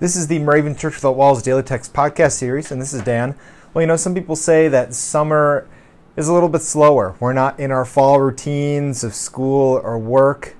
This 0.00 0.16
is 0.16 0.26
the 0.26 0.40
Moravian 0.40 0.74
Church 0.74 0.96
Without 0.96 1.14
Walls 1.14 1.40
Daily 1.40 1.62
Text 1.62 1.92
podcast 1.92 2.32
series, 2.32 2.72
and 2.72 2.82
this 2.82 2.92
is 2.92 3.02
Dan. 3.02 3.36
Well, 3.72 3.82
you 3.82 3.86
know, 3.86 3.94
some 3.94 4.12
people 4.12 4.34
say 4.34 4.66
that 4.66 4.92
summer 4.92 5.68
is 6.16 6.26
a 6.26 6.32
little 6.32 6.48
bit 6.48 6.62
slower. 6.62 7.14
We're 7.20 7.32
not 7.32 7.60
in 7.60 7.70
our 7.70 7.84
fall 7.84 8.20
routines 8.20 9.04
of 9.04 9.14
school 9.14 9.80
or 9.84 9.96
work. 9.96 10.56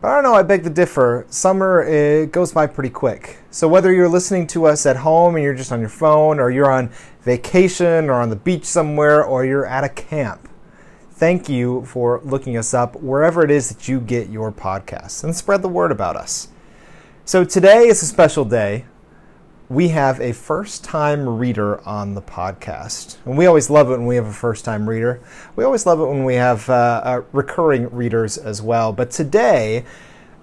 But 0.00 0.08
I 0.08 0.14
don't 0.16 0.24
know, 0.24 0.34
I 0.34 0.42
beg 0.42 0.64
to 0.64 0.70
differ. 0.70 1.26
Summer 1.30 1.84
it 1.84 2.32
goes 2.32 2.50
by 2.50 2.66
pretty 2.66 2.90
quick. 2.90 3.38
So 3.52 3.68
whether 3.68 3.92
you're 3.92 4.08
listening 4.08 4.48
to 4.48 4.66
us 4.66 4.84
at 4.84 4.96
home 4.96 5.36
and 5.36 5.44
you're 5.44 5.54
just 5.54 5.70
on 5.70 5.78
your 5.78 5.88
phone, 5.88 6.40
or 6.40 6.50
you're 6.50 6.72
on 6.72 6.90
vacation 7.20 8.10
or 8.10 8.14
on 8.14 8.30
the 8.30 8.36
beach 8.36 8.64
somewhere, 8.64 9.22
or 9.22 9.44
you're 9.44 9.64
at 9.64 9.84
a 9.84 9.88
camp, 9.88 10.48
thank 11.12 11.48
you 11.48 11.84
for 11.84 12.20
looking 12.24 12.56
us 12.56 12.74
up 12.74 12.96
wherever 12.96 13.44
it 13.44 13.50
is 13.52 13.68
that 13.68 13.86
you 13.86 14.00
get 14.00 14.28
your 14.28 14.50
podcasts 14.50 15.22
and 15.22 15.36
spread 15.36 15.62
the 15.62 15.68
word 15.68 15.92
about 15.92 16.16
us. 16.16 16.48
So 17.24 17.44
today 17.44 17.86
is 17.86 18.02
a 18.02 18.06
special 18.06 18.44
day. 18.44 18.84
We 19.68 19.88
have 19.88 20.20
a 20.20 20.32
first 20.32 20.82
time 20.82 21.38
reader 21.38 21.80
on 21.86 22.14
the 22.14 22.20
podcast. 22.20 23.16
And 23.24 23.38
we 23.38 23.46
always 23.46 23.70
love 23.70 23.88
it 23.90 23.92
when 23.92 24.06
we 24.06 24.16
have 24.16 24.26
a 24.26 24.32
first 24.32 24.64
time 24.64 24.88
reader. 24.88 25.20
We 25.54 25.62
always 25.62 25.86
love 25.86 26.00
it 26.00 26.06
when 26.06 26.24
we 26.24 26.34
have 26.34 26.68
uh, 26.68 27.00
uh, 27.04 27.22
recurring 27.30 27.88
readers 27.94 28.38
as 28.38 28.60
well. 28.60 28.92
But 28.92 29.12
today, 29.12 29.84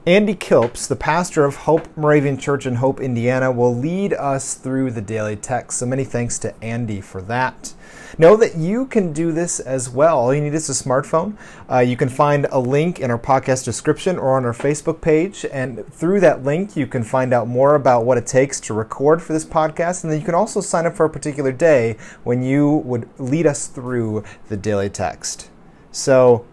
Andy 0.10 0.34
Kilps, 0.34 0.88
the 0.88 0.96
pastor 0.96 1.46
of 1.46 1.56
Hope 1.56 1.88
Moravian 1.96 2.40
Church 2.40 2.66
in 2.66 2.74
Hope, 2.74 3.00
Indiana, 3.00 3.52
will 3.52 3.76
lead 3.76 4.12
us 4.14 4.56
through 4.56 4.90
the 4.90 5.02
daily 5.04 5.36
text. 5.36 5.78
So 5.78 5.86
many 5.86 6.04
thanks 6.04 6.40
to 6.40 6.64
Andy 6.64 7.00
for 7.00 7.22
that. 7.22 7.76
Know 8.18 8.36
that 8.38 8.56
you 8.56 8.88
can 8.88 9.14
do 9.14 9.32
this 9.32 9.60
as 9.60 9.88
well. 9.88 10.18
All 10.18 10.34
you 10.34 10.42
need 10.42 10.56
is 10.56 10.68
a 10.68 10.72
smartphone. 10.72 11.38
Uh, 11.70 11.82
you 11.82 11.96
can 11.96 12.10
find 12.10 12.48
a 12.50 12.58
link 12.58 13.00
in 13.00 13.12
our 13.12 13.20
podcast 13.20 13.66
description 13.66 14.18
or 14.18 14.36
on 14.36 14.46
our 14.46 14.52
Facebook 14.52 15.00
page. 15.00 15.46
And 15.54 15.86
through 15.94 16.22
that 16.22 16.44
link, 16.44 16.76
you 16.76 16.88
can 16.88 17.04
find 17.04 17.32
out 17.32 17.48
more 17.48 17.76
about 17.76 18.04
what 18.04 18.18
it 18.18 18.26
takes 18.26 18.60
to 18.62 18.74
record 18.74 19.22
for 19.22 19.34
this 19.34 19.46
podcast. 19.46 20.04
And 20.04 20.12
then 20.12 20.20
you 20.20 20.26
can 20.26 20.34
also 20.34 20.60
sign 20.60 20.88
up 20.88 20.96
for 20.96 21.06
a 21.06 21.10
particular 21.12 21.52
day 21.52 21.98
when 22.24 22.42
you 22.42 22.78
would 22.78 23.08
lead 23.20 23.46
us 23.46 23.68
through 23.68 24.24
the 24.48 24.58
daily 24.58 24.90
text. 24.90 25.52
So, 25.92 26.48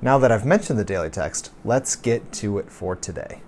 now 0.00 0.18
that 0.18 0.30
I've 0.30 0.44
mentioned 0.44 0.78
the 0.78 0.84
daily 0.84 1.10
text, 1.10 1.50
let's 1.64 1.96
get 1.96 2.32
to 2.34 2.58
it 2.58 2.70
for 2.70 2.94
today. 2.94 3.42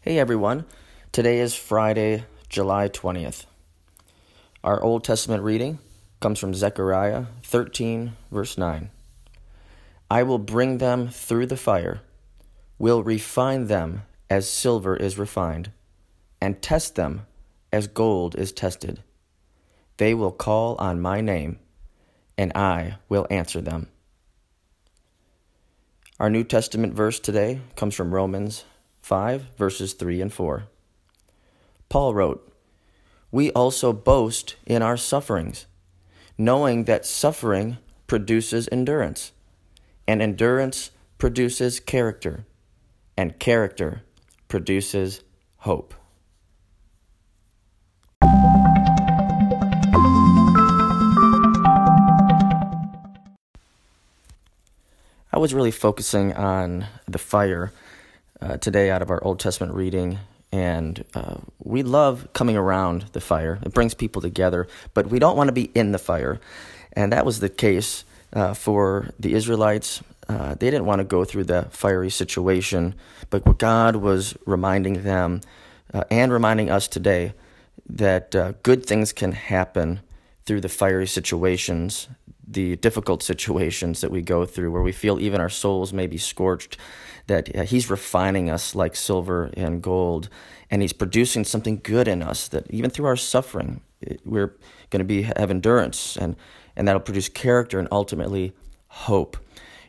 Hey 0.00 0.18
everyone, 0.18 0.64
today 1.12 1.38
is 1.38 1.54
Friday, 1.54 2.24
July 2.48 2.88
20th. 2.88 3.44
Our 4.64 4.82
Old 4.82 5.04
Testament 5.04 5.42
reading 5.42 5.78
comes 6.18 6.38
from 6.38 6.52
Zechariah 6.52 7.26
13, 7.44 8.14
verse 8.32 8.58
9. 8.58 8.90
I 10.10 10.22
will 10.24 10.38
bring 10.38 10.78
them 10.78 11.08
through 11.08 11.46
the 11.46 11.56
fire, 11.56 12.00
will 12.78 13.04
refine 13.04 13.68
them 13.68 14.02
as 14.28 14.48
silver 14.48 14.96
is 14.96 15.16
refined 15.16 15.70
and 16.40 16.62
test 16.62 16.94
them 16.94 17.26
as 17.72 17.86
gold 17.86 18.34
is 18.34 18.52
tested. 18.52 19.02
They 19.96 20.14
will 20.14 20.32
call 20.32 20.76
on 20.76 21.00
my 21.00 21.20
name, 21.20 21.58
and 22.38 22.52
I 22.54 22.96
will 23.08 23.26
answer 23.30 23.60
them. 23.60 23.88
Our 26.18 26.30
New 26.30 26.44
Testament 26.44 26.94
verse 26.94 27.20
today 27.20 27.60
comes 27.76 27.94
from 27.94 28.14
Romans 28.14 28.64
5, 29.02 29.56
verses 29.56 29.94
3 29.94 30.20
and 30.20 30.32
4. 30.32 30.64
Paul 31.88 32.14
wrote, 32.14 32.52
We 33.30 33.50
also 33.52 33.92
boast 33.92 34.56
in 34.66 34.82
our 34.82 34.96
sufferings, 34.96 35.66
knowing 36.36 36.84
that 36.84 37.06
suffering 37.06 37.78
produces 38.06 38.68
endurance, 38.70 39.32
and 40.06 40.20
endurance 40.20 40.90
produces 41.18 41.80
character, 41.80 42.46
and 43.16 43.38
character 43.38 44.02
produces 44.48 45.22
hope. 45.58 45.94
Was 55.40 55.54
really 55.54 55.70
focusing 55.70 56.34
on 56.34 56.86
the 57.08 57.18
fire 57.18 57.72
uh, 58.42 58.58
today 58.58 58.90
out 58.90 59.00
of 59.00 59.10
our 59.10 59.24
Old 59.24 59.40
Testament 59.40 59.72
reading, 59.72 60.18
and 60.52 61.02
uh, 61.14 61.36
we 61.62 61.82
love 61.82 62.28
coming 62.34 62.56
around 62.56 63.06
the 63.12 63.22
fire. 63.22 63.58
It 63.62 63.72
brings 63.72 63.94
people 63.94 64.20
together, 64.20 64.68
but 64.92 65.06
we 65.06 65.18
don't 65.18 65.38
want 65.38 65.48
to 65.48 65.52
be 65.52 65.70
in 65.74 65.92
the 65.92 65.98
fire. 65.98 66.40
And 66.92 67.12
that 67.12 67.24
was 67.24 67.40
the 67.40 67.48
case 67.48 68.04
uh, 68.34 68.52
for 68.52 69.14
the 69.18 69.32
Israelites. 69.32 70.02
Uh, 70.28 70.56
they 70.56 70.70
didn't 70.70 70.84
want 70.84 70.98
to 70.98 71.04
go 71.04 71.24
through 71.24 71.44
the 71.44 71.68
fiery 71.70 72.10
situation, 72.10 72.94
but 73.30 73.58
God 73.58 73.96
was 73.96 74.36
reminding 74.44 75.04
them 75.04 75.40
uh, 75.94 76.04
and 76.10 76.30
reminding 76.30 76.70
us 76.70 76.86
today 76.86 77.32
that 77.88 78.36
uh, 78.36 78.52
good 78.62 78.84
things 78.84 79.12
can 79.12 79.32
happen 79.32 80.00
through 80.44 80.60
the 80.60 80.68
fiery 80.68 81.06
situations 81.06 82.08
the 82.50 82.76
difficult 82.76 83.22
situations 83.22 84.00
that 84.00 84.10
we 84.10 84.22
go 84.22 84.44
through, 84.44 84.72
where 84.72 84.82
we 84.82 84.92
feel 84.92 85.20
even 85.20 85.40
our 85.40 85.48
souls 85.48 85.92
may 85.92 86.06
be 86.06 86.18
scorched, 86.18 86.76
that 87.26 87.54
uh, 87.56 87.62
He's 87.62 87.88
refining 87.88 88.50
us 88.50 88.74
like 88.74 88.96
silver 88.96 89.50
and 89.54 89.80
gold, 89.80 90.28
and 90.70 90.82
He's 90.82 90.92
producing 90.92 91.44
something 91.44 91.80
good 91.82 92.08
in 92.08 92.22
us. 92.22 92.48
That 92.48 92.68
even 92.70 92.90
through 92.90 93.06
our 93.06 93.16
suffering, 93.16 93.82
we're 94.24 94.56
going 94.90 94.98
to 94.98 95.04
be 95.04 95.22
have 95.22 95.50
endurance, 95.50 96.16
and 96.16 96.36
and 96.76 96.88
that'll 96.88 97.00
produce 97.00 97.28
character 97.28 97.78
and 97.78 97.88
ultimately 97.92 98.52
hope. 98.88 99.36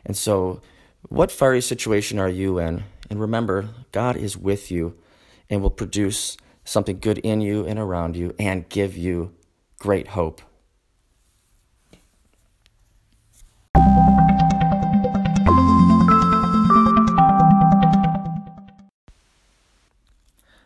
And 0.06 0.16
so, 0.16 0.60
what 1.08 1.32
fiery 1.32 1.60
situation 1.60 2.18
are 2.18 2.28
you 2.28 2.58
in? 2.58 2.84
And 3.10 3.20
remember, 3.20 3.68
God 3.90 4.16
is 4.16 4.36
with 4.36 4.70
you, 4.70 4.96
and 5.50 5.62
will 5.62 5.70
produce 5.70 6.36
something 6.64 7.00
good 7.00 7.18
in 7.18 7.40
you 7.40 7.66
and 7.66 7.78
around 7.78 8.16
you, 8.16 8.34
and 8.38 8.68
give 8.68 8.96
you 8.96 9.34
great 9.78 10.08
hope. 10.08 10.40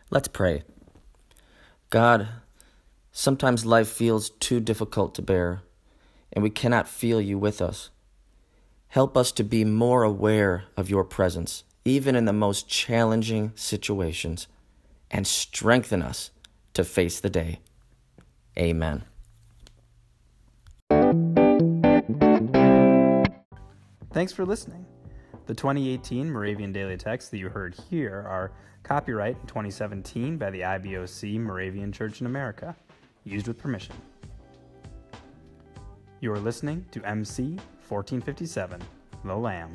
Let's 0.09 0.29
pray. 0.29 0.63
God, 1.89 2.29
sometimes 3.11 3.65
life 3.65 3.89
feels 3.89 4.29
too 4.29 4.59
difficult 4.59 5.15
to 5.15 5.21
bear, 5.21 5.61
and 6.31 6.43
we 6.43 6.49
cannot 6.49 6.87
feel 6.87 7.19
you 7.19 7.37
with 7.37 7.61
us. 7.61 7.89
Help 8.89 9.17
us 9.17 9.33
to 9.33 9.43
be 9.43 9.65
more 9.65 10.03
aware 10.03 10.63
of 10.77 10.89
your 10.89 11.03
presence, 11.03 11.65
even 11.83 12.15
in 12.15 12.25
the 12.25 12.33
most 12.33 12.69
challenging 12.69 13.51
situations, 13.55 14.47
and 15.11 15.27
strengthen 15.27 16.01
us 16.01 16.31
to 16.73 16.85
face 16.85 17.19
the 17.19 17.29
day. 17.29 17.59
Amen. 18.57 19.03
Thanks 24.11 24.31
for 24.31 24.45
listening. 24.45 24.85
The 25.47 25.53
2018 25.53 26.29
Moravian 26.29 26.73
Daily 26.73 26.97
Texts 26.97 27.31
that 27.31 27.37
you 27.37 27.47
heard 27.47 27.73
here 27.89 28.25
are 28.27 28.51
copyright 28.83 29.39
2017 29.47 30.37
by 30.37 30.49
the 30.49 30.59
IBOC 30.59 31.39
Moravian 31.39 31.89
Church 31.93 32.19
in 32.19 32.27
America, 32.27 32.75
used 33.23 33.47
with 33.47 33.57
permission. 33.57 33.95
You 36.19 36.33
are 36.33 36.39
listening 36.39 36.85
to 36.91 37.01
MC 37.05 37.51
1457, 37.87 38.81
The 39.23 39.33
Lamb. 39.33 39.71